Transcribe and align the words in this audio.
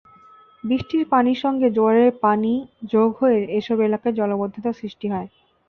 বৃষ্টির 0.63 1.03
পানির 1.09 1.39
সঙ্গে 1.39 1.67
জোয়ারের 1.69 2.11
পানি 2.21 2.53
যোগ 2.91 3.09
হয়ে 3.19 3.39
এসব 3.59 3.77
এলাকায় 3.81 4.17
জলাবদ্ধতা 4.19 4.71
সৃষ্টি 4.73 5.07
হয়। 5.09 5.27